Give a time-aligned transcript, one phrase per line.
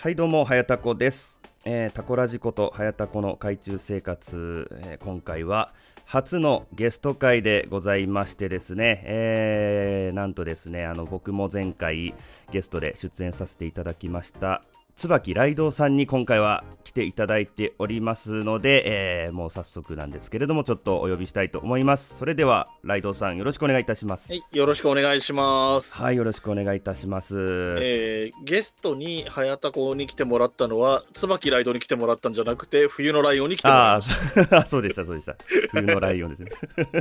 [0.00, 5.74] はいどうもはやたこです、えー、タコラジことはやたこの海中生活、えー今回は
[6.06, 12.14] 初のゲスト会でございましてですね、えーなんとですねあの僕も前回
[12.50, 14.62] ゲストで出演させていただきました
[14.96, 25.94] 椿ライドウさんに今回は来ていただいておりますので、えーもう早速なんですけれどもちょっとお呼びしたいと思いますそれではライドウさんよろしくお願いいたしますはい、よろしくお願いします。
[25.94, 27.36] はいよろしくお願いいたします、
[27.80, 34.58] えーゲストに早田子に来てもらったのは、椿ライドに来てもらったんじゃなくて、冬のライオンに来てもらいあました。
[34.58, 35.36] あ、 そうでした、そうでした。
[35.70, 36.50] 冬のライオンですね。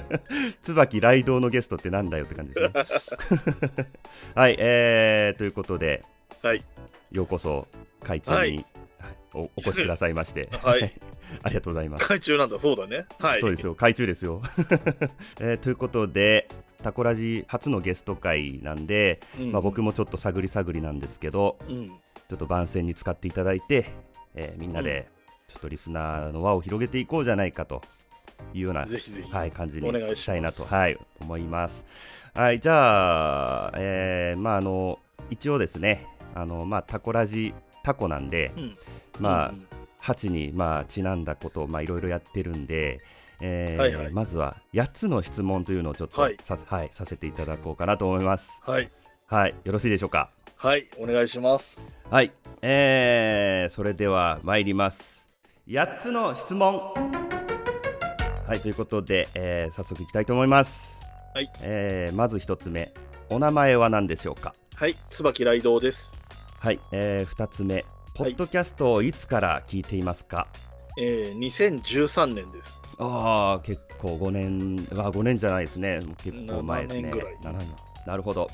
[0.61, 3.87] 椿ライドウのゲストってなんだよって感じですね。
[4.35, 6.03] はい、えー、ということで、
[6.41, 6.63] はい、
[7.11, 7.67] ようこそ
[8.03, 8.65] 会長に、はい
[9.33, 10.93] お お越しくださいまして、はい、
[11.43, 12.05] ありがとうございます。
[12.05, 13.05] 海中なんだ、そうだね。
[13.19, 13.41] はい。
[13.41, 14.41] そうですよ、海中ですよ。
[15.39, 16.47] えーということで、
[16.81, 23.85] タコラジ初のゲスト会なんで、うんまあ、僕もちょっと探り探りなんですけど、うん、ちょっと番宣に使っていただいて、
[24.35, 25.07] えーみんなで
[25.47, 27.81] ちょっとリスナーの輪を広げていこうじゃないかと
[28.53, 29.31] いうような、ぜひぜひ。
[29.31, 31.85] はい、感じにしたいなと、はい、思います。
[32.33, 38.77] はい、じゃあ、えーまああの一応ですね、あのまあタコラジタコなんで、うん、
[39.19, 39.65] まあ、うん
[40.01, 43.01] 8にまあちなんだことをまあいろいろやってるんで。
[43.41, 48.59] えーはいはいまずは8つの質問というのをちょっとはいさ,、はいさせていただこうかなと思います。
[48.65, 48.91] はい、
[49.27, 50.29] はい、よろしいでしょうか？
[50.57, 51.79] はい、お願いします。
[52.09, 55.25] はい、えー、それでは参ります。
[55.69, 56.81] 8つの質問。
[58.45, 60.99] はい、ということで、えー早速いきたいと思います。
[61.33, 62.91] はい、えーまず1つ目、
[63.29, 64.53] お名前は何でしょうか？
[64.79, 66.13] はい、椿ライドウです。
[66.59, 67.83] はい、え2つ目、
[68.15, 70.47] ポッドキャストをいつから聞いていますか？
[70.97, 72.79] えー、2013年です。
[72.97, 77.09] ああ、結構5年、あ5年じゃないですね、結構前ですね。
[77.09, 77.67] 7年ぐらい7年
[78.07, 78.49] なるほど、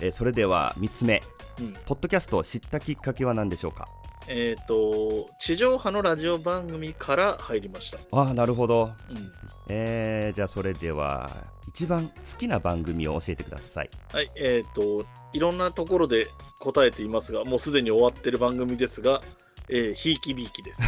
[0.00, 1.22] えーそれでは3つ目、
[1.60, 3.86] うん、ポッドキャストを知ったきっかけは何でしょうか？
[4.28, 7.98] えっ、と、地上波のラジオ番組から入りました。
[8.12, 8.90] ああ、なるほど。
[9.10, 9.32] うん、
[9.68, 11.30] えー、じゃあそれでは
[11.68, 13.90] 一番好きな番組を教えてください。
[14.12, 16.28] はい、えっ、と、いろんなところで
[16.60, 19.22] 答えていますが、もうすでに終わってる番組ですが、
[19.68, 20.82] えー、ひいきびいきです。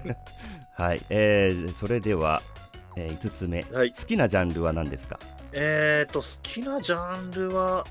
[0.76, 2.42] はい、えー、それでは、
[2.96, 5.18] え5つ目、はい好きなジャンルは何ですか？
[5.52, 7.84] えーと、好きなジャンルは、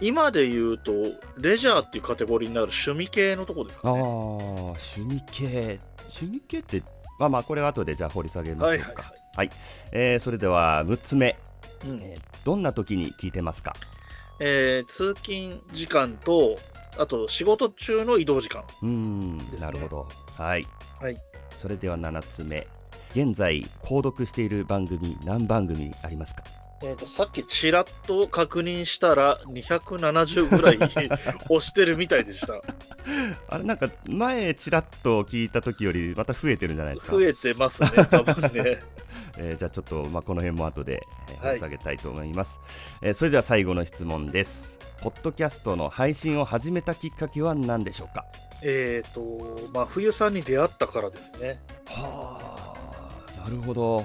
[0.00, 0.92] 今で言うと、
[1.40, 3.98] レジャーっていうカテゴリーになる趣味系のとこですああかね。
[3.98, 6.82] 趣味系趣味系って
[7.18, 8.84] まあまあこれは後でじゃあ掘り下げましょうか。
[8.84, 9.50] はいはいはい
[9.92, 11.38] えーそれでは6つ目、
[11.84, 13.74] うんえーどんな時に聞いてますか？
[14.38, 16.56] えー通勤時間と、
[16.98, 18.62] あと仕事中の移動時間。
[18.82, 20.08] うーん、なるほど。
[20.36, 20.66] はい。
[21.00, 21.16] はい
[21.56, 22.66] それでは7つ目、
[23.14, 26.44] 現在購読している番組何番組ありますか？
[26.82, 30.78] えーとさっきちらっと確認したら、270ぐらい
[31.48, 32.60] 押してるみたいでした。
[33.48, 37.12] あれなんか前ちらっと聞いた時よりまた増えてるんじゃないですか？
[37.12, 38.78] 増えてますね、多分ね。
[39.38, 42.58] えーじゃあちょっと、まあ、この辺も後で、えー下げたいと思います、
[43.02, 44.78] えーそれでは最後の質問です。
[45.00, 48.24] ポッドキャストの配信を始めたきっかけは何でしょうか？
[48.62, 51.58] えっと、まあ、冬さんに出会ったからですね。
[51.86, 52.74] は
[53.36, 53.98] あ、なるほど。
[53.98, 54.04] うん、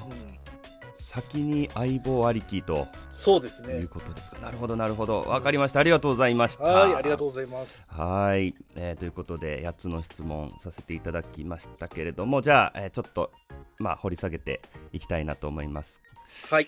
[1.02, 3.90] 先に相棒ありきとそうですねいう。
[3.90, 4.40] ことですか。
[4.40, 5.22] なるほど、なるほど。
[5.22, 5.80] わかりました。
[5.80, 6.64] ありがとうございました。
[6.64, 7.82] はい、ありがとうございます。
[7.88, 13.32] はい、えーということで8つの質問させていただきましたけれどもじゃあ、えーちょっと、
[13.80, 14.62] まあ、掘り下げて
[14.94, 16.02] いきたいなと思います。
[16.50, 16.68] はい。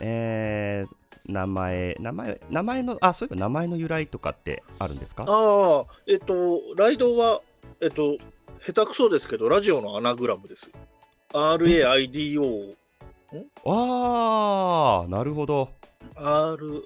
[0.00, 0.94] えー
[1.24, 5.24] 名前名前名前のあそういえば名前の由来とかってあるんですか？
[5.28, 7.42] ああ、えっと、ライドは、
[7.80, 8.16] えっと、
[8.66, 10.68] 下手くそですけど、ラジオのアナグラムです。
[11.32, 12.74] RAIDO、
[13.64, 15.70] あーなるほど
[16.16, 16.82] R、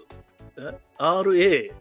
[0.58, 1.72] え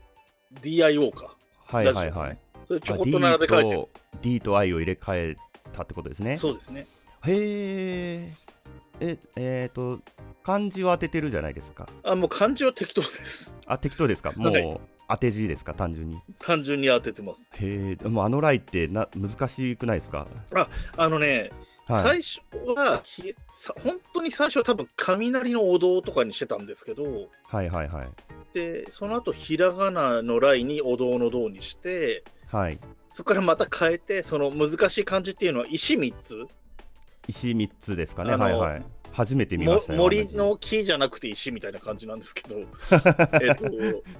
[0.64, 1.36] ？RADIO か。
[1.68, 2.38] はいはいはい
[2.68, 3.82] それちょこっと並べ替えてる。
[3.82, 5.38] あ D と I を入れ替え
[5.74, 6.88] たってことですねそうですね。
[7.26, 8.34] へえ
[9.00, 10.00] ええーと
[10.44, 13.56] 漢字を当ててるじゃないですかあ、もう漢字は適当です。
[13.66, 14.32] あ適当ですか？
[14.36, 15.74] もう、はい当て字ですか？
[15.76, 17.48] 単純に単純に当ててます。
[17.54, 20.28] へえ、もうあのライってな難しくないですか？
[20.98, 21.52] あのね、
[21.88, 22.24] はい。
[22.24, 27.04] 最初はひさ、本当に最初は多分雷のお堂とかにしてたんですけど、
[27.44, 28.10] はいはいはい。
[28.54, 32.80] で、その後ひらがなのライにお堂の堂にして、はい。
[33.14, 36.46] そこからまた変えて、その難しい漢字っていうのは石3つ、
[37.28, 38.34] 石三つですかね。
[38.34, 38.86] あのはいはい。
[39.16, 42.56] 初めて見ました森の木じゃなくて石みたいな感じなんですけど、
[43.42, 43.66] えっと、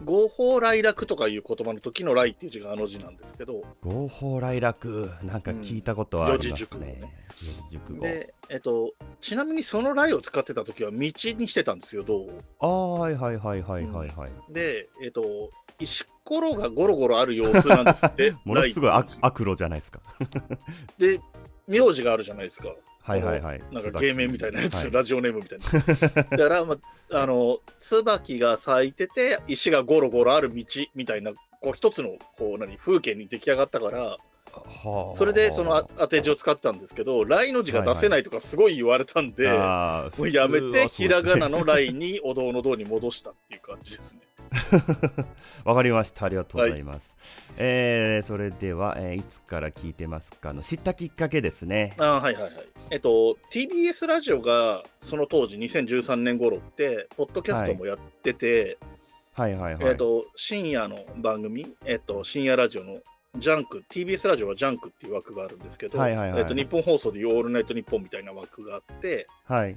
[0.06, 7.02] 合法来楽とかいう言葉の時の来っていう字があの字なんですけど、合法来楽、なんか聞いたことはありますね。
[7.44, 8.02] 四字熟語。
[8.04, 12.42] で、えっと、ちなみにその来を使ってた時は道にしてたんですよ、道を。
[12.60, 14.32] ああ、はいはいはいはいはいはい。
[14.50, 15.50] で、えっと、
[15.80, 18.34] 石ころがゴロゴロある様子なんですって。
[18.44, 20.02] ものすごい来アアクロじゃないですか。
[20.98, 21.22] で、
[21.68, 22.74] 名字があるじゃないですか。
[23.06, 23.62] はいはいはい。
[23.72, 26.26] なんか芸名みたいなやつ、はいラジオネームみたいな。
[26.38, 26.78] だから、ま
[27.12, 30.66] あ、あの、椿が咲いてて、石がゴロゴロある道
[30.96, 31.32] みたいな、
[31.62, 34.18] こう一つの、こう、何、風景に出来上がったから、
[34.56, 44.22] はあそれでそのあ当て字を使ってたんですけど、来の字が出せないとかすごい言われたんで、あーもうやめて、ひらがなの来にお堂の堂に戻したっていう感じですね。
[45.66, 46.26] わかりました。
[46.26, 47.16] ありがとうございます。
[47.58, 50.54] えーそれでは、えーいつから聞いてますか？
[50.54, 51.96] の知ったきっかけですね。
[51.98, 52.54] あーはいはいはい。
[52.92, 58.78] えっと、TBS ラジオがその当時2013年頃って、ポッドキャストもやってて、
[59.34, 59.86] はいはいはい。
[59.88, 63.02] えっと、深夜の番組、えっと、深夜ラジオの
[63.38, 69.76] ジャンク、TBS ラジオはジャンクっていう枠があるんですけど、はいはいはいえっと、日本放送でいうオールナイトニッポンみたいな枠があって、はい。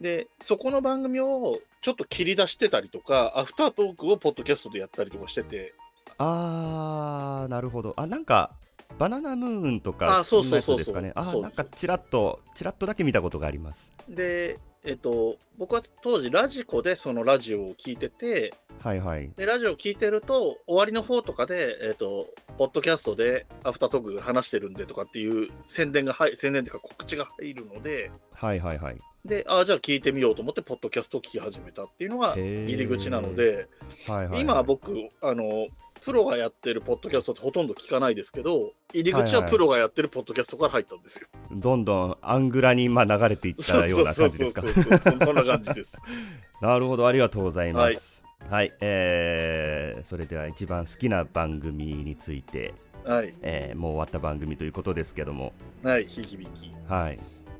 [0.00, 5.74] で、そこの番組をちょっと切り出してたりとか、アフタートークをポッドキャストでやったりとかしてて、
[6.18, 7.94] あー、なるほど。
[7.96, 8.52] あ、なんか、
[8.98, 11.12] バナナムーンとか、あそうそうそうですかね。
[11.14, 13.92] あなんかちらっと、ちらっとだけ見たことがあります。
[14.08, 19.30] で、えっと、僕は当時ラジコでそのラジオを聞いてて、はいはい。
[19.36, 29.00] で、ラジオを聞いてると、終わりの方とかで、えっ、と、ポッドキャストでアフタートークが話してるんでとかっていう宣伝が入、宣伝というか告知が入るので、はいはいはい。
[29.24, 33.66] で、ああ、じゃあ聞いてみようと思って、ポッドキャストを聞き始めたっていうのが入り口なので、
[34.06, 34.40] はいはい。
[34.40, 35.66] 今僕、あの、
[36.06, 41.26] プロがやってるポッドキャストってほとんど聞かないですけど、入り口はいはいはプロがやってるポッドキャストから入ったんですよ。
[41.50, 44.62] どんどんアングラにまあ流れていったような感じですか？
[45.00, 46.00] そんな感じです。
[46.62, 48.22] なるほど、ありがとうございます。
[48.48, 52.72] はい、えー、それでは一番好きな番組について、
[53.04, 53.34] はい。
[53.42, 56.72] えーもう終わった番組ということですけども、はい、ひいきびき。
[56.86, 57.18] はい、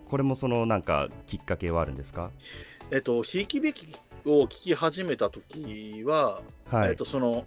[0.08, 2.30] これもそのなんかきっかけはあるんですか？
[2.92, 3.88] えっと、ひいきびき
[4.24, 7.44] を聞き始めた時は、はい、えっと、その、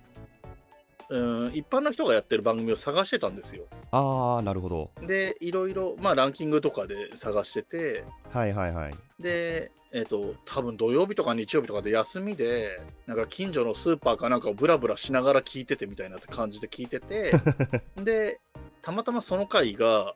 [1.10, 3.66] うん、一般の人がやってる番組を探してたんですよ。
[3.92, 4.92] ああ、なるほど。
[5.02, 8.96] で、いろいろ、まあ、ランキングとかで探してて、はいはいはい。
[9.20, 17.34] で、えっと、多分土曜日とか日曜日とかで休みで、なんか近所のスーパーかなんかをブラブラしながら聞いててみたいな感じで聞いてて、
[17.98, 18.40] で、
[18.84, 20.14] たまたまその回が、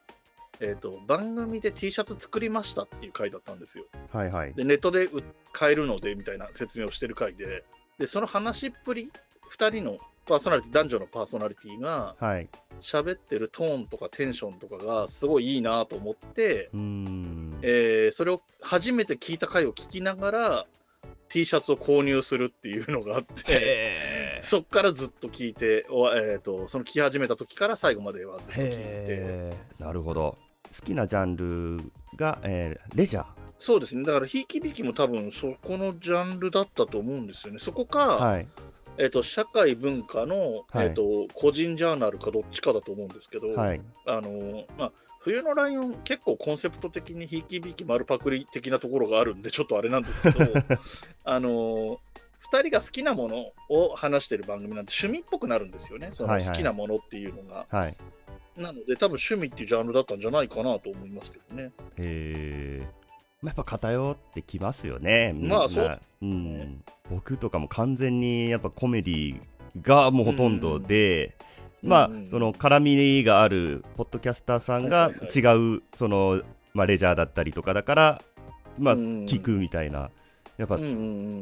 [0.59, 3.85] えっと、番組で T シャツ作りましたっていう回だったんですよ。
[4.11, 4.53] はいはい。
[4.53, 7.63] で、ネットで売買えるのでみたいな説明をしてる回で、
[7.97, 9.11] で、その話っぷり、
[9.57, 12.49] 2人のパーソナリティ、男女のパーソナリティがはい。
[12.81, 17.59] 喋ってるトーンとかテンションとかがすごいいいなと思って、うーん。
[17.61, 20.65] えーそれを初めて聞いた回を聞きながら
[21.29, 30.37] T シャツを購入するっていうのがあって、そっからずっと聞いて、おえー、とその聞き始めた時から最後まではずっと聞いて、なるほど。
[30.77, 33.25] 好きなジャンルが、えーレジャー。
[33.57, 37.59] そうですね、だからひいきびきも多分そこのジャンルだったと思うんですよね。
[37.59, 38.47] そこか、はい。
[38.97, 43.81] えー、と社会文化の、はいえー、と個人ジャーナルかどっちかだと思うんですけど、はい。
[44.05, 50.53] あのまあ、冬のライオン、結構コンセプト的にひいきびいき丸パクリ的なところがあるんで、ちょっとあれなんですけど、
[51.23, 51.99] あの
[52.51, 57.65] 2人が好きなものを話してる番組なんで、趣味っぽくなるんですよね、そのはいはい好きなものっていうのが。
[57.69, 57.97] はい。
[58.57, 61.71] なので、多分趣味っていうジャンルだったんじゃないかなと思いますけどね。
[61.97, 63.02] へえ。
[63.43, 65.35] まあやっぱ偏ってきますよね。
[65.37, 66.83] まあそううん。
[67.09, 69.41] 僕とかも完全にやっぱコメディ
[69.81, 71.35] がもうほとんどで、
[71.83, 76.41] まあ、うんうんその絡みがあるポッドキャスターさんがはいはい違う、その、
[76.73, 78.21] まあ、レジャーだったりとかだから、
[78.79, 80.09] まあ、うんうん聞くみたいな。
[80.55, 80.91] やっぱ、うんうんう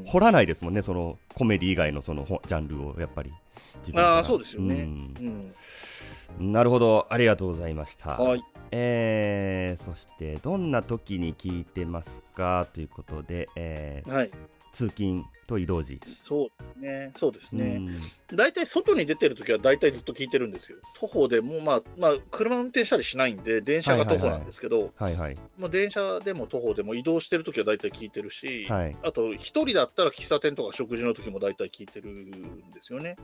[0.01, 3.31] ん掘らないですもんね、そのコメディ以外のそのほジャンルを、やっぱり。
[3.93, 4.75] ああ、そうですよね。
[4.75, 4.83] うんう
[5.29, 5.53] ん
[6.39, 8.17] なるほど、ありがとうございました。
[8.17, 8.43] はい。
[8.71, 12.67] えーそしてどんな時に聞いてますか？
[12.73, 14.31] ということで、えーはい。
[14.71, 15.99] 通勤と移動時。
[16.23, 17.13] そうですね。
[17.19, 17.77] そうですね。
[17.77, 18.01] うん
[18.33, 20.77] 大体外に出てるときは大体ずっと聞いてるんですよ。
[20.95, 24.93] 徒歩でも、まあ、まあ、車運転したりしないんで、電車が徒歩なんですけど、
[25.69, 28.95] 電車でも徒歩でも移動してるときは大体聞いてるし、はい。
[29.03, 32.31] あと、一人だったら喫茶店とか食事の時も大体聞いてるん
[32.71, 33.17] ですよね。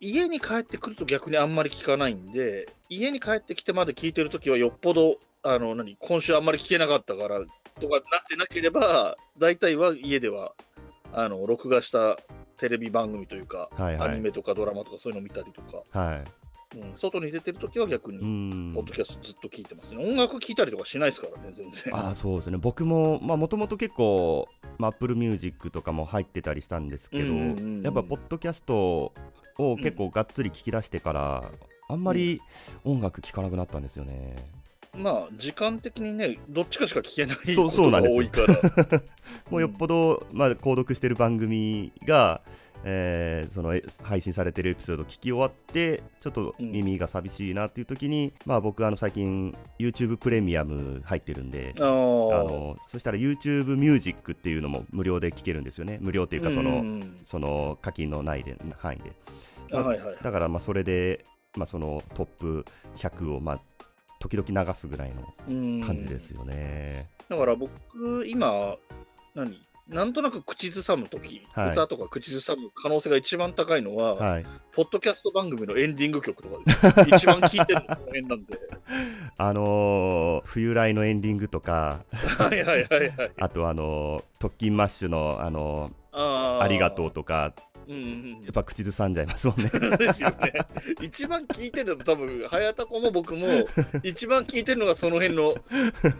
[0.00, 7.38] 家に帰ってくると逆にあんまり聞かないんで、家に帰ってきてまで聞いてる時はよっぽど、あの、何、今週あんまり聞けなかったから
[7.80, 10.52] とかなってなければ、大体は家では、
[11.12, 12.18] あの、録画した
[12.56, 16.24] テレビ番組というか、はいはいアニメとかドラマとかそういうの見たりとか、はい。
[16.76, 20.04] うん、外に出てるときは逆うに、んポッドキャストずっと聞いてますね。
[20.04, 21.96] 音楽聞いたりとかしないですからね、全然。
[21.96, 29.12] あーそうですね僕ももともと結構、まあ、Apple Music とかも入ってたりしたんですけど、うんうんうんやっぱポッドキャスト
[29.56, 31.50] を結構がっつり聞き出してから、
[31.88, 32.42] あんまり
[32.84, 34.36] 音楽聴かなくなったんですよね。
[34.98, 39.02] まあ、時間的にね、どっちかしか聞けないそうことが多いから。
[39.50, 42.42] もうよっぽど、まあ、購読してる番組が、
[42.84, 55.98] えーそのえ配信されてるエピソード聞き終わってちょっと耳が寂しいなっていう時に、まあ僕あの最近 YouTube プレミアム入ってるんであのそしたら YouTube ミュージックっていうのも無料で聴けるんですよね。
[56.00, 56.76] 無料っていうかその、うん。
[56.76, 59.12] うんその課金のないで範囲で。
[59.72, 60.16] うんあはいはい。
[60.22, 61.24] だからまあそれで、
[61.56, 62.64] まあ、そのトップ
[62.96, 63.60] 100をまあ
[64.18, 67.10] 時々流すぐらいのうん感じですよね。
[67.28, 68.76] だから僕、今、
[69.34, 69.68] 何？
[69.88, 77.00] なんとなく口ずさむとき、はい歌とか口ずさむ可能性が一番高いのは、はい、ポッドキャスト番組のエンディング曲とかです。
[77.08, 78.58] 一番聴いてるのこの辺なんで。
[79.38, 83.32] あのー冬来のエンディングとかはいはいはいはい。
[83.40, 87.54] あとあのー特勤マッシュのあのあーーありがとうとか
[87.88, 89.70] うんうんやっぱ口ずさんじゃいますもんね。
[89.72, 89.96] うん。
[89.96, 90.52] ですよね。
[91.00, 93.46] 一番聴いてるの多分、早田子も僕も、
[94.02, 95.54] 一番聴いてるのがその辺の、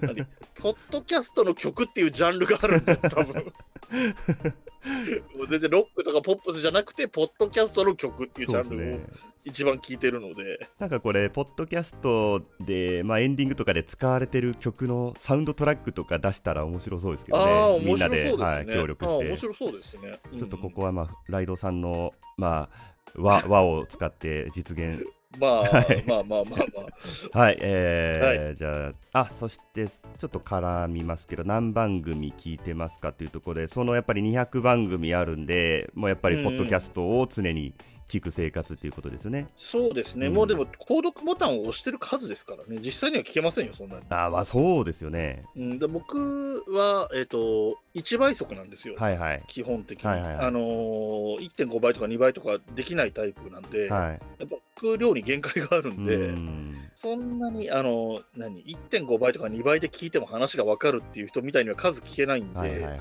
[0.00, 0.26] 何？
[0.54, 3.52] ポッドキャストの曲っていうジャンルがあるんだよ、多分。
[5.36, 9.06] もう全然ロックとかポップスじゃなくて、ポッドキャストの曲っていうジャンルをね。
[9.48, 10.68] 一番聴いてるので。
[10.78, 18.54] なんかこれ、ポッドキャストで、まあ、エンディングとかで使われてる曲のサウンドトラックとか出したら面白そうですけどああ、ね、み面白そうんなで。
[18.58, 20.18] はい、協力して、面白そうですね。
[20.36, 20.88] ちょっとここは。
[20.88, 25.04] は、まあ、ライドさんの、まあ、和和を使って実現
[25.38, 27.38] まあ、はいまあまあまあまあ。
[27.38, 37.74] はい、えーじゃあ、あそしてちょっと絡みますけど、何番組聞いてますかというところで、そのやっぱり200番組あるんで、もうやっぱりポッドキャストを常に
[38.08, 39.48] 聞く生活っていうことですよね。
[39.56, 44.02] そうですね、うんもうでも、購読ボタンを押してる数ですからね、実際には聞けませんよ、そんなに。
[44.08, 45.44] あまあそうですよね。
[45.56, 49.42] うん、で僕は、えっと1倍速なんですよ、はいはい。
[49.48, 50.08] 基本的に。
[50.08, 54.20] はいはいはいあのー、1.5倍とか2倍とかできないタイプなんで、はい。
[54.38, 54.56] やっぱ
[54.96, 62.98] 量に限界があるんで、うんそんなに、あの何、1.5倍とか2倍で聞いても話が分かるっていう人みたいには数聞けないんで、はいはいはい。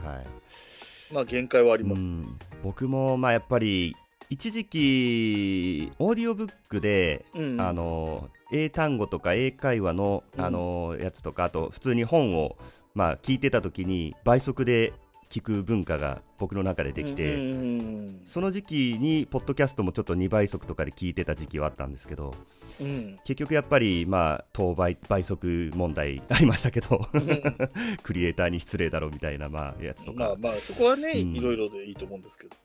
[1.14, 2.04] まあ限界はあります。
[2.04, 3.96] うん僕もまあやっぱり
[4.30, 7.62] 一時期オーディオブックで、うん。
[7.62, 10.46] あの英単語とか英会話の、うん。
[10.46, 12.58] あのやつとかあと普通に本を
[12.94, 14.94] まあ聞いてた時に倍速で
[15.30, 22.36] 聞く文化が僕の中でできて、うんうんうんその時期にポッドキャストもちょっと2倍速とかで聞いてた時期はあったんですけど
[22.80, 23.20] うん。
[23.24, 27.08] 結局やっぱりまあ当倍倍速問題ありましたけど
[28.04, 31.36] クリエイターに失礼だろうみたいなまあやつとか、まあまあ、そこはね、うん。
[31.36, 32.56] いろいろでいいと思うんですけど。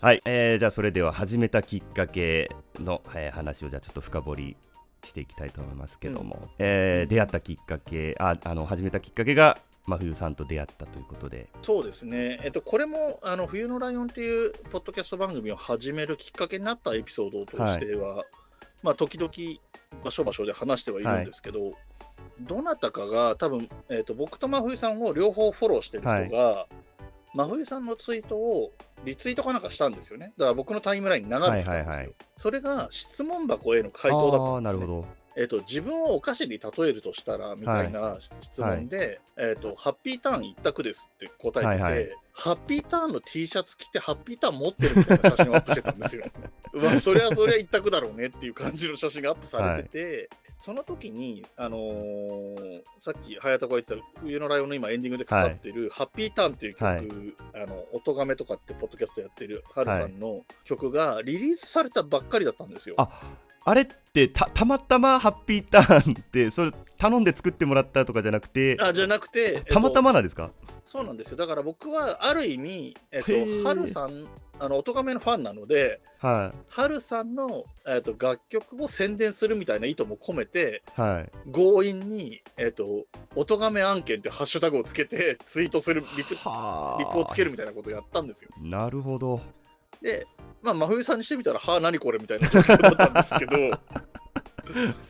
[0.00, 4.56] はい、えーじゃあそれでは始めたきっかけの、えー話をじゃあちょっと深掘り
[5.04, 11.48] していきたいと思いますけども、えー出会ったきっかけああの始めたきっかけが真冬さんと出会ったということで。
[11.62, 18.24] そうですね、えっと、これもあの冬のライオンっていうポッドキャスト番組を始めるきっかけになったエピソードとしては、
[18.82, 19.32] まあ、時々
[20.04, 21.72] 場所場所で話してはいるんですけど、
[22.40, 26.66] どなたかが多分、えっと、僕と真冬さんを両方フォローしてる人が、
[27.34, 28.72] 真冬さんのツイートを
[29.04, 30.32] リツイートかなんかしたんですよね。
[30.36, 31.72] だから僕のタイムラインに流れてたんですよ。
[31.72, 32.12] はいはいはい。
[32.36, 34.80] それが質問箱への回答だったんです、ね。
[34.80, 42.08] なるほどえっと自分をお菓子に例えるとしたらみたいな質問で、えっとハッピーターン一択ですって答えてて、はいはい。
[42.34, 46.24] ハッピーターンの T シャツ着てハッピーターン持ってるみたいな写真をアップしてたんですよ。
[46.72, 57.08] まあそれはそれは一択だろうねっていう感じの写真がアップされてて、その時に、あのーさっき早田が言ってた冬のライオンの今エンディングでかかってる、ハッピーターンっていう曲、はい。
[57.54, 62.94] あの音がめとかってポッドキャストやってるハルさんの曲がリリースされたばっかりだったんですよ。
[62.96, 63.08] あ
[63.64, 70.50] あれってたたまたまハッピーターンってそれ頼んで作ってもらったとかじゃなくてあじゃなくて、えっとたまたまなんですか、
[70.92, 71.36] そうなんですよ。
[71.38, 73.32] だから僕はある意味、えっと
[73.66, 74.28] ハルさん、
[74.58, 81.50] あの、音亀のファンなので、はハルさんの、えっと、楽曲を宣伝するみたいな意図も込めて、いはい。
[81.50, 88.50] 強引に、えっと、音亀案件ってハッシュタグをつけて、ツイートする、リプ、はリプをつけるみたいなことをやったんですよ。
[88.60, 89.40] なるほど
[90.02, 90.26] で、
[90.62, 93.56] まあ、真冬さんにしてみたら、はあ、何これみたいな状況だったんですけど、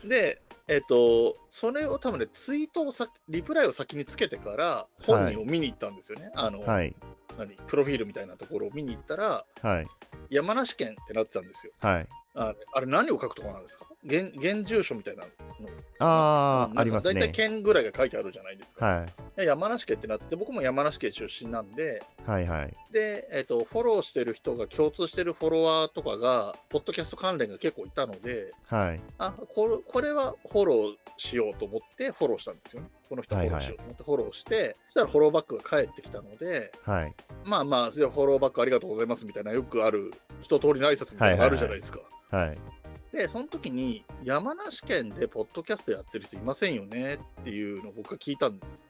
[0.07, 6.31] で、えっと、それを多分ね、ツイートをさ、リプライを先につけてから、本人を見に行ったんですよね。
[6.35, 6.95] あの、はい
[7.37, 9.87] 何、プロフィールみたいなところを見に行ったら、はい
[10.29, 11.73] 山梨県ってなってたんですよ。
[11.81, 13.85] はいあれあれ何を書くところなんですか？
[14.05, 15.29] 現現住所みたいなの
[15.99, 17.29] ああ、うんあります大体ね。
[17.29, 18.85] 県ぐらいが書いてあるじゃないですか。
[18.85, 19.13] はい。
[19.35, 22.73] で山梨県ってなって、僕も山梨県出身なんで、はいはい。
[22.91, 29.01] で、えっと、フォローしてる人が共通してるフォロワーとかが、ポッドキャスト関連が結構いたので、はい。
[29.17, 32.89] あこれこれはフォローしようと思ってフォローしたんですよね。
[33.09, 37.13] この人フォローしようと思ってフォローして、そしたらフォローバックが返ってきたので、はい。
[37.43, 41.99] まあまあ、じゃあフォローバックありがとうございますみたいな、よくある一通りの挨拶みたいなのがあるじゃないですか。
[42.29, 42.57] はい。
[43.11, 48.83] で、その時に、山梨県でポッドキャストやってる人いませんよねっていうのを僕が聞いたんです。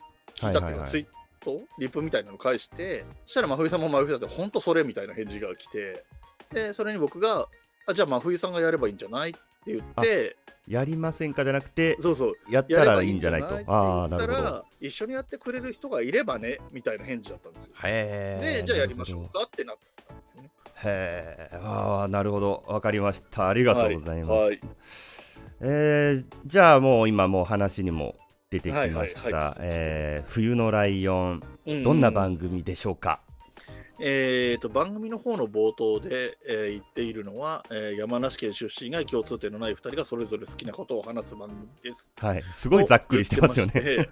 [0.47, 1.05] 聞いたっていうツイー
[1.39, 6.03] ト、リプみたいなの返して、そしたら真冬さんも真冬さんで、本当それみたいな返事が来て、
[6.51, 7.47] で、それに僕が、
[7.85, 10.35] あじゃあ真冬さんがやればいいんじゃないって言って、
[10.67, 13.59] やりませんかじゃなくて、そうそう、やったらいいんじゃないと。
[13.67, 14.43] ああ、なるほど。
[14.43, 17.71] ら、一緒にやってくれる人がいればね、みたいな返事だったんですよ。
[17.83, 18.61] へえ。
[18.61, 20.49] で、じゃあやりましょうかってなったんですよね。
[20.85, 21.57] へえ。
[21.61, 22.63] ああ、なるほど。
[22.67, 23.49] わかりました。
[23.49, 24.31] ありがとうございます。
[24.31, 24.59] はいはい
[25.65, 28.15] えーじゃあもう今もう話にも
[28.53, 33.21] 出てきました、えー冬のライオン、うんどんな番組でしょうか、
[33.99, 42.13] えー、と番組の方の冒頭で、えー言っているのは、えー山梨県出身が共通点のない2人がそれぞれ好きなことを話す番組です。
[42.17, 44.07] はい、すごいざっくりしてますよね。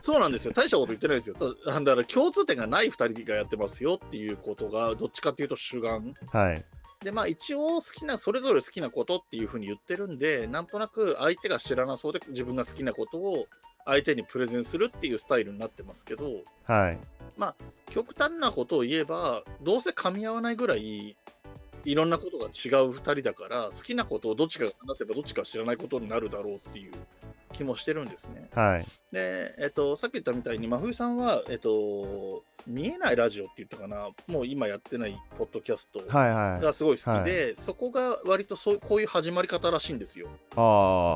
[0.00, 1.36] そうなんですよ、大したこと言ってないですよ。
[1.36, 6.14] ただから共通点がない2人がやってますよっていうことが、どっちかっていうと主眼。
[6.32, 6.64] はい、
[7.04, 13.46] で、まあ一応好きな、それぞれ好きなことっていうふうに言ってるんで、なんとなく相手が知らなそうで自分が好きなことを
[13.86, 16.24] 相手にプレゼンするっていうスタイルになってますけど、
[16.64, 16.98] はい、
[17.88, 21.16] 極端なことを言えばどうせ噛み合わないぐらい
[21.84, 26.92] いろんなことが違う2人だから好きなことをどっちかが話せばどっちか知らないことになるだろうっていう
[27.52, 28.50] 気もしてるんですね。
[28.54, 36.60] はい、で、えっと、さっき言ったみたいに真冬さんは、えっと、見えないラジオって言ったかなもう今やってないポッドキャストはい、はい。
[36.60, 40.28] がすごい好きで、そこが割とそうこういう始まり方らしいんですよ。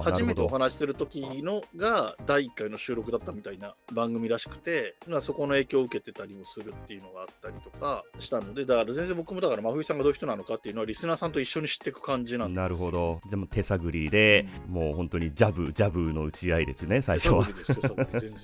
[0.05, 12.93] 初めてお話しする時のが第1回の収録だったみたいな番組らしくて、まあそこの影響を受けてたりもするっていうのがあったりとかしたので、だから全然僕もだから真冬さんがどういう人なのかっていうのはリスナーさんと一緒に知っていく感じなんですよなるほ。
[12.93, 13.21] ど。
[13.27, 17.45] じゃあもう手探りで、もう本当にジャブ、ジャブの打ち合いですね、最初は
[17.81, 18.35] 全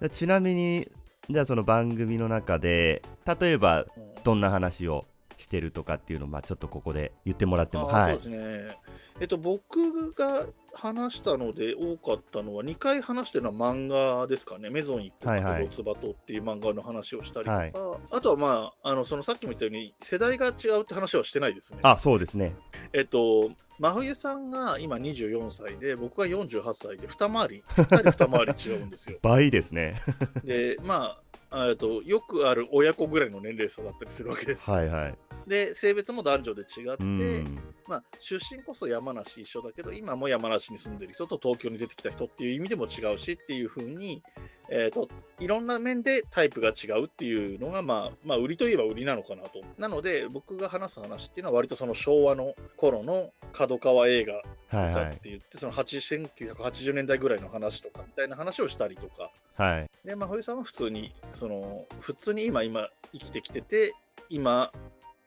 [0.00, 0.10] 然。
[0.10, 0.88] ちなみに、
[1.28, 3.02] じゃあその番組の中で、
[3.40, 8.20] 例えばうんどんな話をしてるとかっていうのを、まあちょっとここで言ってもらっても、あはい。
[8.20, 8.76] そうですね。
[9.20, 17.72] えっと、僕が話したので多かったのは、2回話してるのは漫画ですかね、メゾン一はいはい国とロツバトっていう漫画の話をしたりとか、はい
[18.10, 21.78] あとは、まあ、あのそのさっきも言ったように、世代が違うって話はしてないですね。
[21.82, 22.56] あ、そうですね。
[22.92, 29.18] えっと、真冬さんが今24歳で、僕が48歳で、二回り、2人二回り違うんですよ。
[29.22, 30.00] 倍ですね。
[30.44, 31.22] で、まあ、
[31.56, 34.68] えっと、よくある親子ぐらいの年齢差だったりするわけです。
[34.68, 35.14] はいはい。
[35.46, 37.58] で、性別も男女で違って、うん。
[37.86, 44.22] まあ、出身こそ山梨一緒だけど、今も山梨に住んでる人と東京に出てきた人っていう意味でも違うしっていう風に、
[44.70, 49.60] えー、といろんな面でタイプが違うっていうのが、まあ、まあ、売りといえば売りなのかなと。
[49.78, 54.42] なので、僕が話す話っていうのは、割とその昭和の頃の角川映画
[54.74, 55.20] はいはいだって。
[55.24, 59.30] 言って、その80 1980年代ぐらいの話とかみたいな話をしたりとか。
[59.56, 59.90] はい。
[60.04, 63.94] で、まあ、冬さんは普通に、その普通に今、今生きてきてて、
[64.28, 64.72] 今、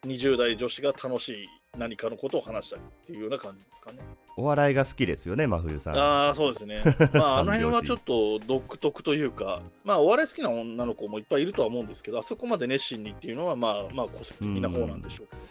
[0.05, 3.99] 20代女子が楽しい何かのことを話したりっていうような感じですかね。
[4.35, 5.97] お笑いが好きですよね、真冬さん。
[5.97, 6.81] ああ、そうですね。
[7.13, 15.47] まあ、あの辺はちょっと独特というか、まあ、お笑い好きな女の子もいっぱいいるとは思うんですけど、あそこまで熱心にっていうのは、まあ、まあ、個性的な方なんでしょうけどね。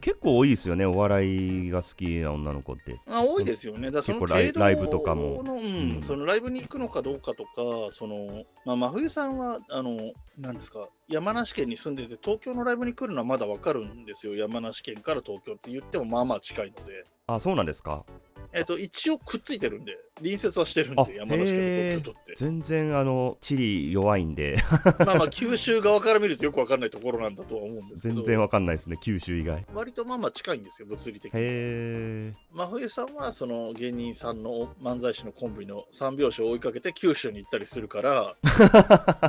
[0.00, 3.00] 結構多いですよね、お笑いが好きな女の子って。
[3.04, 3.90] まあ、多いですよね。
[3.90, 9.96] だ結構ライ程度ライブとかものうんうんそのライブに行くのかどうかとか、そのまあ、真冬さんは、あの、
[10.38, 14.36] なんですか、山梨県に住んでて、東京のライブに来るのはまだわかるんですよ。
[14.36, 17.04] 山梨県から東京って言っても、まあまあ近いので。
[17.26, 18.04] あ、そうなんですか。
[18.52, 22.34] えっと、一応くっついてるんで、隣接はしてるんあで、山梨県と東京とって。
[22.36, 24.56] 全然、あの、地理弱いんで、
[25.04, 29.60] まあまあ、九州側から見るとよくわかんないところなんだとは思うんですけど、全然わかんないですね、九州以外。
[29.60, 31.40] へ割とまあまあ近いんですよ、物理的に。
[31.40, 32.34] え。
[32.52, 38.36] 真冬さんはその芸人さんの漫才師のコンビの三拍子を追いかけて九州に行ったりするから、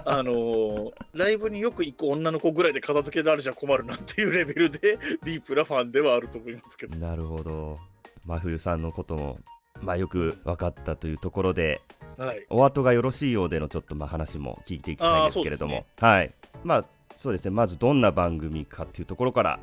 [0.05, 6.95] あのーライブによく行く女の子ぐらいで片付けられちゃ困るなっていうレベルでディープなファンではあると思いますけど。
[6.95, 7.77] なるほど。
[8.25, 9.39] 真冬さんのことも、
[9.82, 11.82] まあ、よく分かったというところで、
[12.17, 12.45] はい。
[12.49, 16.34] お後がよろしいようでのちょっとまあ話も聞いていきたいんですけれども、あはい。
[16.63, 19.60] まあ、そうですね、まずどんな番組かっていうところから、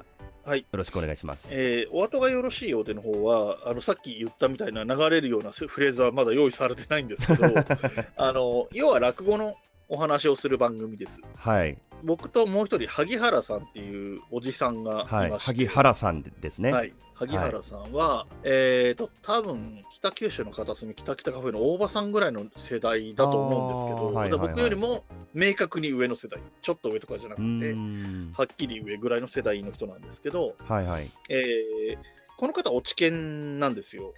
[0.46, 0.60] はい。
[0.60, 1.48] よろしくお願いします。
[1.52, 7.52] えーお後がよろしいようでの方は、あのさっき言ったみたいな流れるようなフレーズはまだ用意されてないんですけど、
[8.16, 9.56] あの要は落語の
[9.88, 11.20] お話をする番組です。
[11.34, 11.76] はい。
[12.04, 15.28] 僕ともう一人、萩原さんっていうおじさんがいまはい。
[15.28, 16.72] して、萩原さんですね。
[16.72, 31.10] はい、萩原さんは、えっ、と、多分北九州の片隅、北北カフェの大場さんぐらいの世代だと思うんですけど、あーはいはいはい僕よりも明確に上の世代、ちょっと上とかじゃなくて、んはっきり上ぐらいの世代の人なんですけど、はいはい。
[31.28, 34.12] えーこの方、落研なんですよ。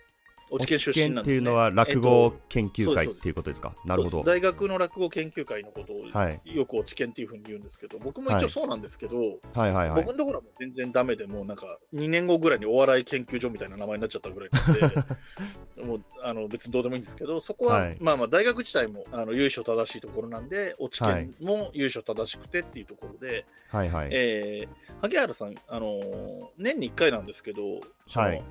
[0.50, 1.36] 落研出身なんです、ね。
[1.36, 3.74] っていうのは落語研究会っていうことですか？
[3.84, 4.22] なるほど。
[4.24, 9.16] 大学の落語研究会のことをはいよく落研っていうふうに言うんですけど、僕も一応そうなんですけど、
[9.54, 10.12] はいはいはい僕。
[10.12, 24.08] のところはもう全然ダメで、もうなんか2年後ぐらいにお笑い研究所みたいな名前になっちゃったぐらいなんで、 もうあの別にどうでもいいんですけど、そこは、はいまあまあ大学自体もあの由緒正しいところなんで、落はい研も由緒正しくてっていうところで、はいはい。
[24.12, 27.80] えー萩原さん、あのー年に1回なんですけど、
[28.10, 28.42] はい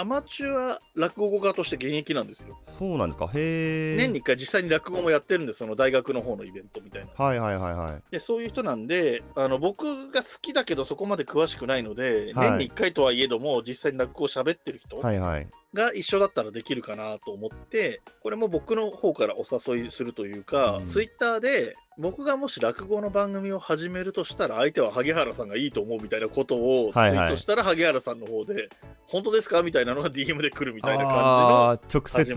[0.00, 2.56] アマチュア落語家として現役なんですよ。
[2.78, 3.28] そうなんですか？
[3.34, 3.96] へえ。
[3.96, 7.24] 年に1回実際に落語もやってるんです、その大学の方のイベントみたいな。
[7.24, 8.02] はいはいはいはい。
[8.12, 15.48] でそういう人なんであの僕が好きだけどそこまで詳しくないので、はい年に1回とはいえども実際に落語を喋ってる人はいはい。
[15.74, 20.86] が一緒だったらできるかなと思ってこれも僕の方からお誘いするというか、うん。
[20.86, 28.68] ツイッターで僕がもし落語の番組を始めるとしたら相手は萩原さんがいいと思うみたいなことをツイートしたら萩原さんの方で
[29.08, 32.34] 本当ですかみたいなのが DM で来るみたいな感ああー、直接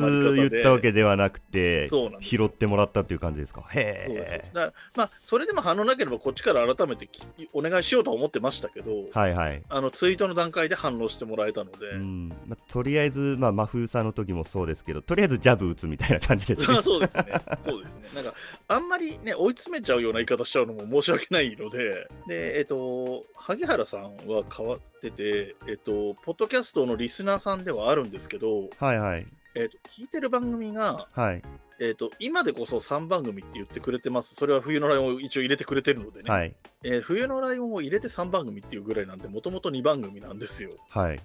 [0.50, 1.88] 言ったわけではなくて
[2.22, 3.64] 拾ってもらったっていう感じですか？
[3.72, 4.52] へえ。
[4.96, 7.22] まあそれでも反応なければこっちから改めてき
[7.54, 9.62] お願いしようとは思ってましたけど、はいはい。
[9.70, 12.30] あのツイートの段階で反応してもらえたので、うん。
[12.48, 16.68] まあ、とりあえず、まあ、真風さんの時もそうですけど、とりあえずジャブ打つみたいな感じですね。
[16.82, 17.24] そうですね、
[17.66, 18.10] そうですね。
[18.16, 18.34] なんか、
[18.68, 29.28] あんまりね、追い詰めちゃうような言い方しちゃうのも申し訳ないので、で、えっと、萩原さんは変わってて、えっと、ポッドキャストのリスナーさんではあるんですけど、はいはい。
[29.56, 31.42] えっと、聞いてる番組が、はい。
[31.82, 34.36] えっと、今でこそ3番組って言ってくれてます。
[34.36, 36.30] それは冬のライオンを一応入れてくれてるのでね。
[36.30, 36.56] はい。
[36.84, 40.70] えー冬のライオンを入れて3番組っていうぐらいなんで、もともと2番組なんですよ。
[40.90, 41.20] はい。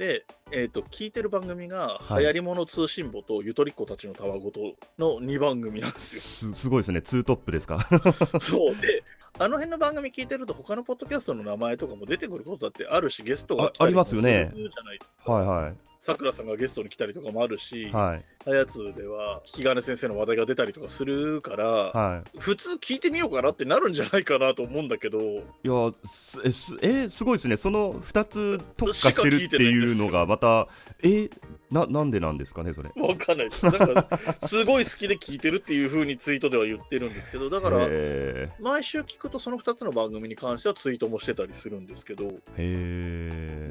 [0.00, 4.60] で、えー、と聞いてる番組が、はい流行り物通信簿とゆとりっ子たちのたわごと
[4.98, 6.54] の2番組なんですよ。
[6.54, 7.02] す すごいですね。
[7.02, 7.78] ツートップですか？
[8.40, 9.04] そうで、
[9.38, 15.32] あの辺の番組聞いてると、他のポッドキャストの名前とかも出てくることだってあるし、ゲストが来たりあありますよねもするじゃないですか。
[15.32, 15.76] はいはい。
[16.00, 18.24] さくらさんがゲストに来たりとかもあるし、はい。
[18.46, 22.38] あやつでは、引き金先生の話題が出たりとかするから、はい。
[22.38, 30.68] 普通聞いてみようかなってなるんじゃないかなと思うんだけど、いやすえすえすごいですね、その2つ特化してるっていうのが、また、
[31.02, 31.28] え
[31.70, 32.90] ななんでなんですかね、それ。
[32.96, 33.66] わかんないです。
[33.66, 34.08] なんか、
[34.46, 42.24] すごい好きで聞いてるっていう風にツイートでは言ってるんですけど、だから、へ毎週聞くとその2つの番組に関してはツイートもしてたりするんですけど、
[42.56, 43.68] え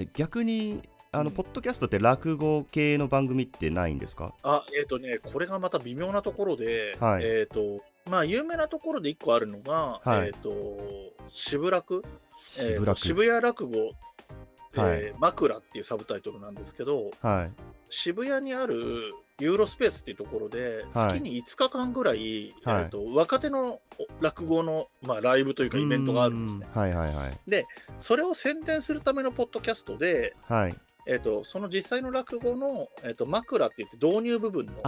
[0.00, 1.34] へえ逆にあの、うん。
[1.34, 4.34] ポッドキャストって落語系の番組ってないんですか？
[4.42, 7.24] あ、えっ、とね、これがまた微妙なところで、はい。
[7.24, 10.28] えっ、と、まあ、有名なところで1個あるのが、はい。
[10.28, 10.50] えっ、と、
[11.28, 12.02] 渋楽、
[12.60, 14.98] えーと渋楽、渋谷落語、はい。
[14.98, 17.50] えー枕っていうサブタイトルなんですけど、はい。
[17.90, 21.08] 渋谷にあるユーロスペースっていうところで、はい。
[21.08, 22.82] 月に5日間ぐらい、はい。
[22.82, 23.80] えーと若手の
[24.20, 26.66] 落語の、まあ、ライブというかイベントがあるんですね。
[26.72, 27.38] はいはいはい。
[28.00, 34.80] それを宣伝するためのポッドキャストで、はいえー、とその実際の落語の、えー、と枕って言って導入部分のフ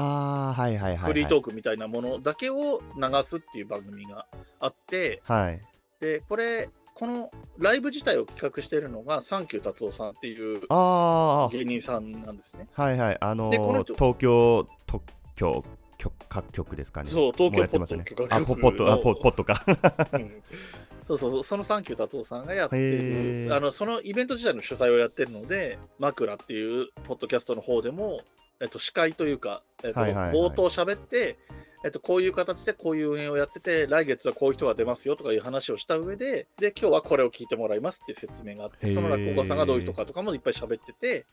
[1.12, 4.26] リートークみたいなものだけを流すっていう番組が
[4.60, 5.60] あって、はい。
[6.00, 12.68] でこれ、このライブ自体を企画しているのが、サンキュー達夫さんっていうあ芸人さんなんですね。
[12.76, 13.18] あはいはい。
[13.20, 15.04] あのー東京特
[15.36, 15.64] 許
[16.02, 17.08] 局各局ですかね。
[17.08, 19.64] そう、東京ポッド許可局あポポットあポットか。
[20.12, 20.42] うん。
[21.06, 28.20] そうそうそう、そのサンキュー達夫さんがやってる、あのそのイベント自体の主催をやってるので、枕っていうポッドキャストの方でも、
[28.60, 31.38] えっと、司会というか、えっとはいはいはい冒頭喋って、
[31.84, 41.26] えっと、こういう形でこういう運営をやってて、来月はこういう人が出ますよとかいう話をした上で、で、今日はこれを聞いてもらいますっていう説明があって、その落語家さんがどういう人かとかもいっぱい喋ってて、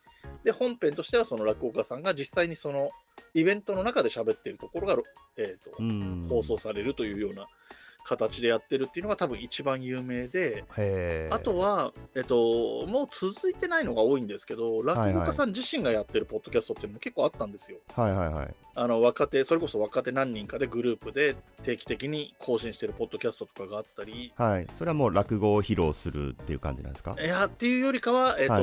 [0.44, 2.90] で、本編としてはその落語家さんが実際にその
[3.34, 4.98] イベントの中で喋ってるところが、
[5.38, 6.26] えっとうん。
[6.28, 7.46] 放送されるというような
[8.10, 10.66] 形でやってるっていうのが多分一番有名で、
[11.30, 17.78] あとは、えっと、もう続いてないのが多いんですけど、落語家さん自身がやってるポッドキャストっていうのも結構あったんですよ。
[17.96, 18.56] はいはいはい。
[18.76, 24.68] あの若手、それこそ若手何人かでグループで定期的に更新してるポッドキャストとかがあったり、はい。
[24.72, 27.16] それはもう落語を披露するっていう感じなんですか？
[27.20, 28.60] いやっていうよりかは、えっとは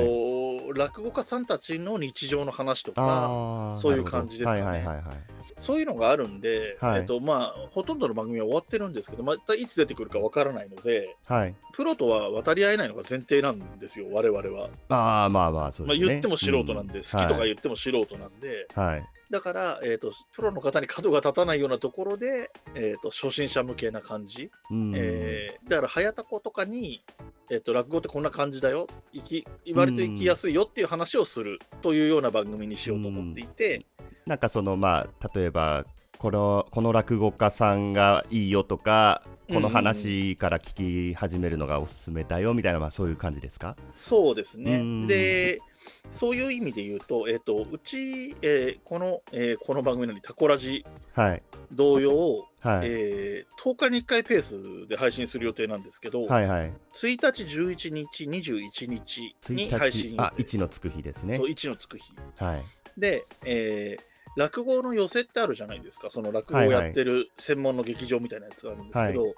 [0.75, 4.63] 落語家さんたちの日常の話とか、そういう感じですかね。
[4.63, 7.01] はいはいはいはいそういうのがあるんで、はい。
[7.01, 11.55] えっとまあ、ほとんどの番組は終わってるんですけど、またいつ出てくるかわからないので、はい。
[11.73, 14.71] プロとは渡り合えないのが前提なんですよ、我々は。
[14.89, 16.13] ああまあまあそうまあ、ですね。
[16.13, 19.07] 言っても素人なんで、う好きとか言っても素人なんで、はい。
[19.31, 24.93] だから、えーと、プロの方に角が立たないようなところで、えーと、初心者向けな感じ、うん。
[24.95, 27.03] えーだから、早田子とかに、
[27.51, 28.87] えっと、落語ってこんな感じだよ。
[29.13, 33.85] 生き割と生きやすいよっていう話をするというような番組にしようと思っていて、
[34.27, 35.85] なんかそのまあ例えば
[36.19, 43.77] このこの落語家さんがいいよとかこの話から聞き始めるのがおすすめだよみたいな、まあ、そういう感じですか？
[43.95, 45.07] そうですね、うん。
[45.07, 45.61] で
[46.11, 50.85] そういう意味で言うと、えっとうち、えーこの、えーこの番組のタコラジ
[51.15, 51.43] はい。
[51.71, 56.73] 同様、はい、えー10日に1回ペースで配信する予定なんですけど、はいはい。
[56.95, 61.37] 1日、11日、21日に配信1日あ予定1のつく日ですね。
[61.37, 62.13] そう1のつく日。
[62.41, 62.65] はい。
[62.99, 69.35] で、えー落語の寄せってあるじゃないですか、その落語をやってる専門の劇場みたいなやつがあるんですけど、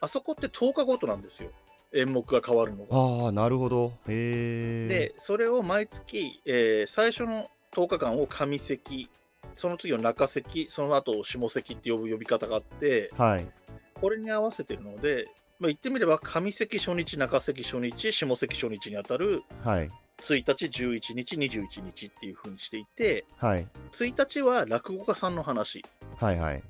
[0.00, 1.50] あそこって10日ごとなんですよ、
[1.94, 3.24] 演目が変わるのが。
[3.24, 3.92] ああなるほど。
[4.08, 9.08] へえで、それを毎月、えー最初の10日間を上席、
[9.56, 13.46] その次を中席、その後を下席って呼ぶ呼び方があって、はい。
[13.94, 19.90] これに合わせてるので、まあ、言ってみれば上席初日、中席初日、下席初日にあたるはい
[20.22, 23.66] 1日、11日、21日っていう風にしていて、はい。
[23.92, 25.84] 1日は落語家さんの話、
[26.16, 26.62] はいはい。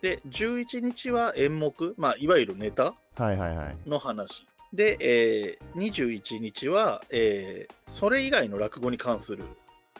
[0.00, 3.76] で、11日は演目、まあ、いわゆるネタはいはいはい。
[3.88, 4.46] の話。
[4.72, 9.44] で、えー21日は、えーそれ以外の落語に関する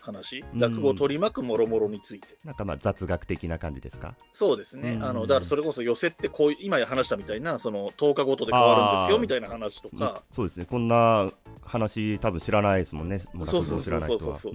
[0.03, 0.61] 話、うん。
[0.61, 2.37] 落語を取り巻くもろもろについて。
[2.45, 4.15] なんかまあ雑学的な感じですか？
[4.33, 5.05] そうですね、うん。
[5.05, 10.67] あのだからそれこそ寄せってこう今話したみたいな、その10日ごとで変わるんですよみたいな話とか、そうですね。
[10.67, 11.31] こんな
[11.65, 13.21] 話多分知らないですもんね。
[13.33, 14.39] もう落語知らない人は。
[14.39, 14.51] そ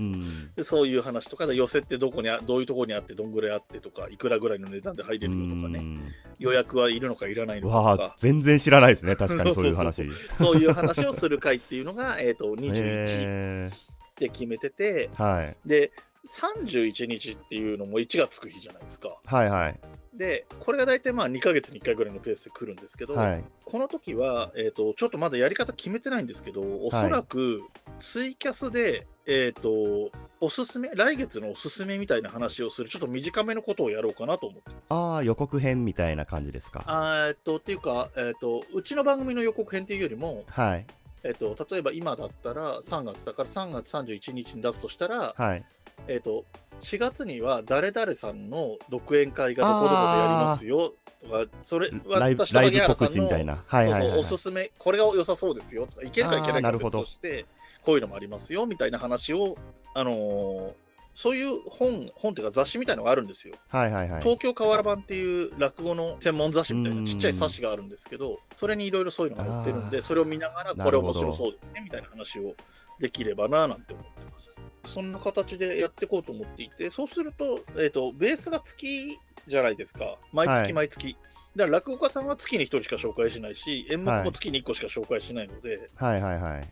[0.84, 6.12] ういう話とかで、寄せってどこにあどういうところにあって、どんぐらいあってとか、いくらぐらいの値段で入れるのとかね、うん。
[6.40, 9.16] 予約はいるのかいらないのかとか、全然知らないですね。
[9.16, 10.04] 確かにそういう話。
[10.38, 13.72] そういう話をする回っていうのが、えー、と21
[14.18, 15.58] へで決めてて、ーはい。
[15.66, 15.92] で、
[16.28, 19.18] 31日っていうのも1がつく日じゃないですか。
[19.26, 19.80] はいはい。
[20.14, 23.44] で、これが大体まあ2ヶ月に1回ぐらいのペースで来るんですけど、はい。
[23.66, 27.62] この時は、えーと、ちょっとまだやり方決めてないんですけど、おそらく
[28.00, 34.72] ツイキャスで、えっ、と、おすすめ、来月のおすすめみたいな話をする、ちょっと短めのことをやろうかなと思って。
[34.90, 36.84] ああ予告編みたいな感じですか。
[37.28, 40.86] えっと、っていうか、えっと、うちの番組の予告編っていうよりも、はい
[41.24, 45.66] えっと、例えば今だったら3月だから3月31日に出すとしたら、はい。
[46.08, 46.46] えっと、
[46.80, 53.64] 4月には誰々さんの独演会がどこどこでやりますよとか、それはライブ告知みたいな。
[53.66, 57.46] はいおすすめ、これが良さそうですよとか、いけるかいけないかとして、
[57.84, 59.58] こういうのもありますよみたいな話を、
[59.94, 60.87] あのー
[61.18, 63.56] そういう本、本っていうか雑誌みたいなのがあるんですよ。
[63.70, 72.54] はいはいはい東京河原版っていう落語の専門雑誌みたいうんなちっちゃい冊子があるんですけど、それにいろいろそういうのが載ってるんで、それを見ながら、なこれ面白そうですねみたいな話を
[73.00, 74.62] できればななんて思ってます。
[74.86, 80.18] そんな形でやっていこうと思っていて、そうすると、えっ、と、ベースが月じゃないですか。
[80.32, 81.18] 毎はい月毎月。
[81.56, 86.68] だから落語家さんは月に1人しか紹介しないし、演目も月に1個しか紹介しないので、はいはいはい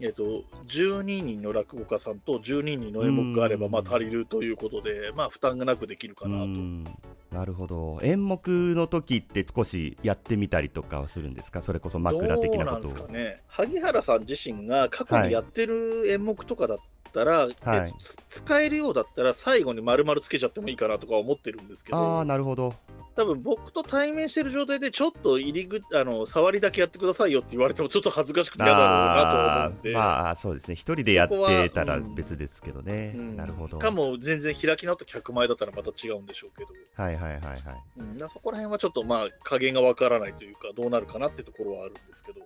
[0.00, 3.72] えっと、12人の落語家さんと12人の演目があれば、うん。
[3.72, 6.44] まあ足りるということで、まあ負担がなくできるかうなと。
[6.46, 6.84] ん。
[7.30, 8.00] なるほど。
[8.02, 11.62] 演目の時って少しやってみたりとかはするんですか？
[11.62, 13.42] それこそ枕的などうなんことをですかね。
[13.46, 16.78] 萩原さん自身が過去にやってる演目とかだっ
[17.12, 17.94] たら、はい。
[18.28, 22.74] 使えるようだったら最後に丸々つけちゃってもいいかなとか思ってるんですけああど、なるほど
[23.16, 29.92] 多分僕と対面してる状態でちょっと入りぐあの触りだけやってくださいよって言われてもちょっと恥ずかしくて嫌だろうなと思うんで。
[29.92, 30.74] まあそうですね。
[30.74, 33.36] 一人でやってたら別ですけどね、うん。
[33.36, 33.78] なるほど。
[33.78, 37.60] かも全然開き直った客前だったらまた違うんでしょうけど、はいはいはいはい。
[37.98, 42.40] うん、そこら辺はちょっとまあ加減がわからないというかどうなるかなってところはあるんですけど。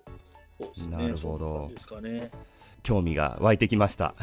[0.60, 0.96] そうですね。
[0.96, 1.70] なるほど。
[1.74, 2.30] ですかね。
[2.82, 4.14] 興味が湧いてきました。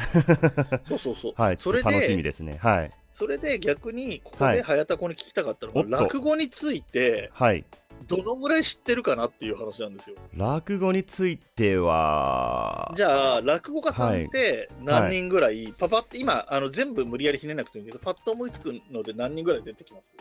[0.88, 2.58] そうそうそう、はい楽しみですね。
[2.62, 4.56] はいそれで逆にここはい。
[4.56, 5.90] で早田子に聞きたかったのが、おっと。
[5.90, 7.64] 落語についてはい。
[8.06, 10.16] どのぐらい知ってるかなっていう話なんですよ。
[10.36, 20.14] 落語についてはじゃあ落語家さんって何人ぐらい、パパって今あの全部無理やりひねなくていいけどパッと思いつくので何人ぐらい出てきます？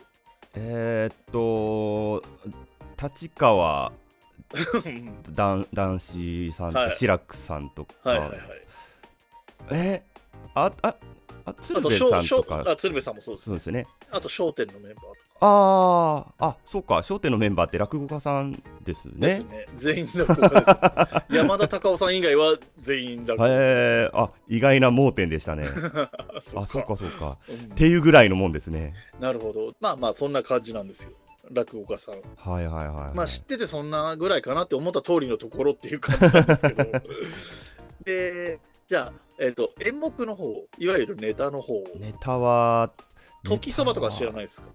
[0.55, 2.23] えー、っと
[3.01, 3.91] 立川
[5.33, 6.95] 男男子さんとか、はい。
[6.95, 8.39] 志らくさんとか、はいはいはい。
[9.73, 10.03] え
[10.53, 10.95] ああ
[11.45, 12.63] あ鶴瓶さんとか。
[12.67, 13.85] あ鶴瓶さんもそうですそうですね。
[14.11, 15.15] あと『笑点』のメンバーとか。
[15.41, 18.51] あーあそうか『笑点』のメンバーって落語家さん
[18.83, 19.49] ですですね。
[19.49, 20.65] ね全員落語家です。
[21.35, 25.65] 山田隆夫さん以外は全員落語家でへえあ意外な盲点でしたね。
[25.65, 27.37] す あそうかそうか。
[27.47, 27.55] うん。
[27.55, 28.93] っていうぐらいのもんですね。
[29.19, 29.73] なるほど。
[29.79, 31.11] まあまあそんな感じなんですよ。
[31.51, 32.15] 落語家さん。
[32.15, 36.85] はいはいはい、はい、まあ知っててそんなぐらいかなって思った通りのところっていう感じなんですけど。
[38.03, 41.83] でじゃあ、えっと演目の方いわゆるネタの方。
[41.99, 42.91] ネタは
[43.43, 44.67] 時そばとか知らいないですか？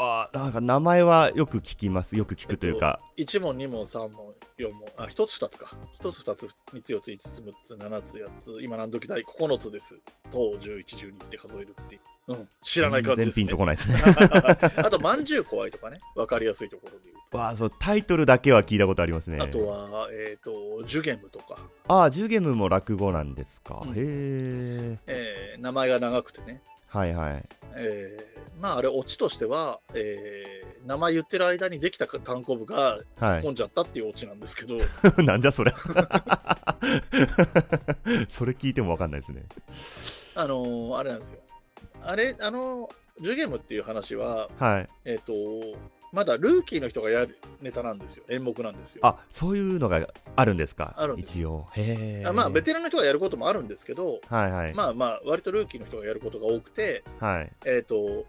[0.00, 2.16] あなんか名前はよく聞きます。
[2.16, 5.74] よく聞くというか、1問、2問、3問、4問、あ、1つ、2つか。
[6.00, 9.98] 1つ、2つ、3つ、4つ、5つ、6つ、7つ、8つ、今何時代9つです。
[10.30, 12.00] と11、12って数えるっていう。
[12.28, 13.44] うん、知らない感じです、ね。
[13.44, 13.98] 全然ピンとこないですね。
[14.76, 19.38] あと、まんじゅう怖いとかね、わかりやすいところで言うわあそうタイトルだけは聞いたことありますね。
[19.38, 19.44] と。
[19.44, 23.90] あとは、えっ、と、ジュゲムとか、ああジュゲムも落語なんですか、うん。
[23.90, 26.62] へええー名前が長くてね。
[26.86, 27.44] はいはい。
[27.74, 33.42] えーまあ、あれ、オチとしては、えー名前言ってる間にできた単行部がはい。
[33.42, 34.78] 混んじゃったっていうオチなんですけど、
[35.22, 35.72] なんじゃそれ
[38.28, 39.44] それ聞いてもわかんないですね。
[40.34, 41.40] あのーあれなんですよ。
[42.02, 42.88] あれ、あの、
[43.20, 44.88] ジュゲムっていう話は、はい。
[45.04, 45.32] えっ、と、
[46.12, 48.24] まだルーキーの人がやるネタなんですよ。
[48.30, 49.06] 演目なんですよ。
[49.06, 50.94] あそういうのがあるんですか？
[50.96, 51.66] ある一応。
[51.72, 57.52] へえあまあ、ベテランの人がやることもあるんですけど、はいはい、まあまあ、割とルーキーの人がやることが多くて、はい。
[57.66, 58.24] えっ、と、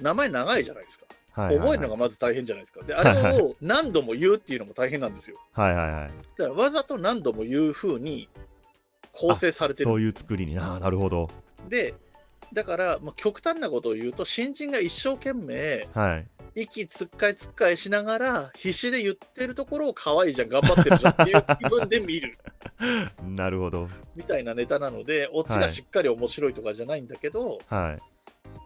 [0.00, 1.06] 名前長いじゃないですか。
[1.32, 2.82] はい覚えるのがまず大変じゃないですか。
[2.84, 5.38] で、あれを何度も言うっていうのも大変なんですよ。
[5.52, 6.10] はいはいはい。
[6.36, 8.28] だからわざと何度も言う風に
[9.12, 9.84] 構成されてる。
[9.84, 10.58] そういう作りに。
[10.58, 11.30] ああなるほど。
[11.68, 11.94] で
[12.52, 16.26] だから、まあ、極端なことを言うと新人が一生懸命はい。
[16.56, 22.38] 息つっかいつっかいしながら必死で言ってるところを可愛いじゃん頑張ってるじゃんっていう気分で見る。
[23.24, 23.88] なるほど。
[24.16, 27.98] みたいなネタなのでオチがしっかり面白いとかじゃないんだけど、は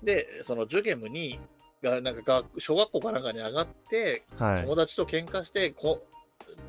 [0.02, 0.06] い。
[0.06, 1.38] でそのジュゲムに
[1.82, 4.62] がなんか学小学校かなんかに上がってはい。
[4.62, 6.06] 友達と喧嘩してこ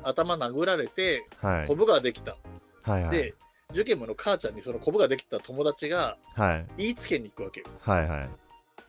[0.02, 1.66] 頭殴られてはい。
[1.66, 2.36] コブができた、
[2.82, 3.10] はいはい。
[3.16, 3.34] で
[3.72, 6.66] ジュゲムの母ちゃんにそのコブができた友達がはい。
[6.78, 7.66] 言いつけに行くわけよ。
[7.80, 8.28] はいはい。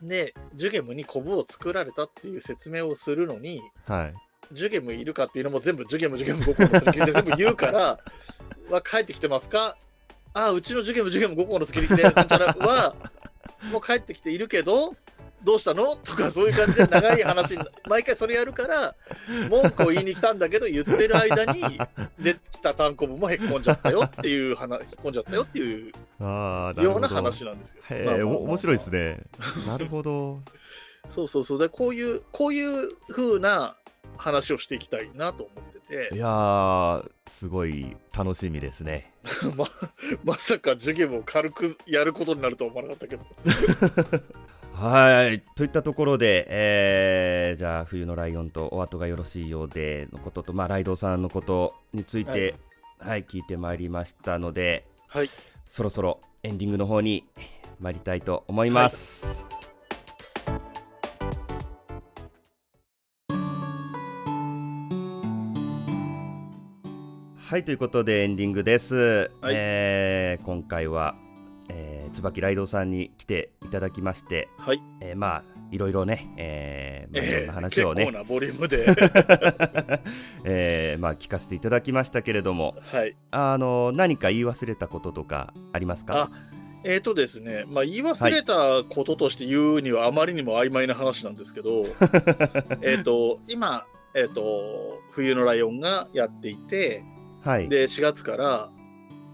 [0.00, 4.14] でジュゲムにコブを作られたっていう説明をするのにはい。
[4.52, 7.98] ジュゲムいるかっていうのも全部ジュゲムジュゲム5個のすり切りで全部言うから
[8.70, 9.76] は帰ってきてますか
[10.32, 12.94] あうちのジュゲムジュゲム5個のすり切りでなんちゃらは
[13.72, 14.94] もう帰ってきているけど
[15.42, 15.96] どうしたの？
[15.96, 18.94] とかそういう感じで長い話に毎回それやるから
[19.48, 21.62] 文句を言いに来たんだけど言ってる間に
[22.18, 27.82] できた単行部もへっこんじゃったよっていう話へっこんじゃったよっていうような話なんですよ。
[27.90, 29.18] へえ、まあまあまあお面白いですね。
[29.66, 30.40] なるほど。
[31.10, 33.76] そうそうそうでこういうこういう風な
[34.16, 35.78] 話をしていきたいなと思って
[36.10, 39.12] ていやー、すごい楽しみですね。
[39.56, 39.66] ま
[40.24, 43.24] まさかジュゲムを軽くやることになるとは思わなかったけど
[44.78, 45.40] はい。
[45.56, 52.54] といったところで、えーじゃあ、冬のライオンとお後がよろしいようでのことと、まあ、ライドウさんのことについて、
[53.00, 55.30] はい、聞いてまいりましたので、はい
[55.66, 57.24] そろそろエンディングの方に
[57.80, 59.44] 参りたいと思います。
[67.36, 68.94] はい、ということでエンディングです。
[69.40, 71.16] はいえー今回は、
[71.78, 78.86] えー椿ライドウさんに来ていただきまして、はい、えーまあいろいろね、えーまあ、いろんえーな話をね、結構なボリュームで。
[80.44, 83.14] えーまあ聞かせていただきましたけれども、はい。
[83.30, 86.30] あの何か言い忘れたこととかありますか？
[86.84, 91.84] えーとですね、まあ、言い忘れたこととして言うにはあまりにも曖昧な話なんですけど、
[92.82, 97.02] えっと今、えっと冬のライオンがやっていて
[97.44, 97.68] はい。
[97.68, 98.70] で4月から、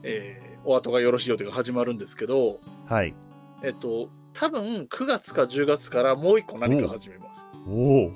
[0.02, 3.14] えーお後がよろしいよというが始まるんですけど、はい。
[3.62, 7.43] えっと多分9月か10月からもう一個何か始めます。
[7.66, 8.12] おお。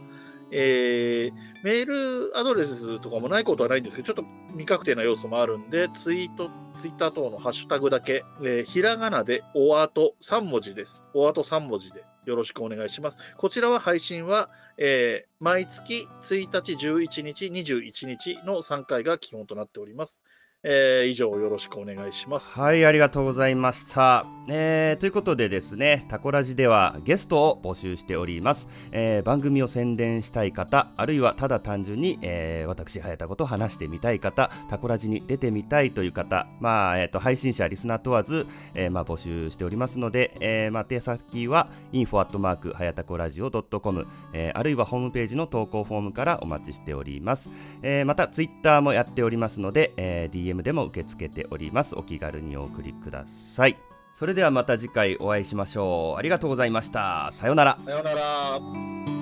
[0.51, 11.03] えーメールアドレスとかもないことはないんですけど、ちょっと未確定な要素もあるんで、ツイート、ツイッター等のハッシュタグだけ、えーひらがなでおあと3文字です。
[11.13, 13.17] おあと3文字で、よろしくお願いします。
[13.37, 20.19] こちらは配信は、えー毎月1日、11日、21日の3回が基本となっております。
[20.63, 22.59] えー以上よろしくお願いします。
[22.59, 24.27] はい、ありがとうございました。
[24.47, 28.67] えーということでですね、タコラジではゲストを募集しております。
[28.91, 38.45] えー番組を宣伝したい方、あるいはただ単純に、えー私、早田こと話してみたい方、タコラジに出てみたいという方、まあ、えっ、と、配信者、リスナー問わず、
[38.75, 47.49] えーまあ、募集しておりますので、えーまあ、手先は info アットマーク、はやたこラジオ .com、えーあるいはホームページの投稿フォームからお待ちしております。
[47.81, 51.95] えーまた、ツイッターもやっておりますので、えー DM でも受け付けております。
[51.95, 53.77] お気軽にお送りください。
[54.13, 56.19] それではまた次回お会いしましょう。
[56.19, 57.29] ありがとうございました。
[57.31, 57.77] さようなら。
[57.85, 59.20] さようなら。